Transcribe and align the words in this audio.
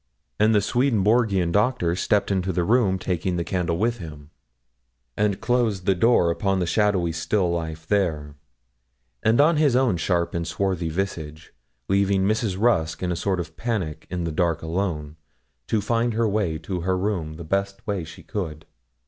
And 0.39 0.55
the 0.55 0.61
Swedenborgian 0.61 1.51
Doctor 1.51 1.95
stepped 1.95 2.31
into 2.31 2.51
the 2.51 2.63
room, 2.63 2.97
taking 2.97 3.35
the 3.37 3.43
candle 3.43 3.77
with 3.77 3.99
him, 3.99 4.31
and 5.15 5.39
closed 5.39 5.85
the 5.85 5.93
door 5.93 6.31
upon 6.31 6.57
the 6.57 6.65
shadowy 6.65 7.11
still 7.11 7.51
life 7.51 7.85
there, 7.85 8.33
and 9.21 9.39
on 9.39 9.57
his 9.57 9.75
own 9.75 9.97
sharp 9.97 10.33
and 10.33 10.47
swarthy 10.47 10.89
visage, 10.89 11.53
leaving 11.87 12.23
Mrs. 12.27 12.59
Rusk 12.59 13.03
in 13.03 13.11
a 13.11 13.15
sort 13.15 13.39
of 13.39 13.55
panic 13.55 14.07
in 14.09 14.23
the 14.23 14.31
dark 14.31 14.63
alone, 14.63 15.17
to 15.67 15.81
find 15.81 16.15
her 16.15 16.27
way 16.27 16.57
to 16.57 16.81
her 16.81 16.97
room 16.97 17.35
the 17.35 17.43
best 17.43 17.85
way 17.85 18.03
she 18.03 18.23
could. 18.23 18.65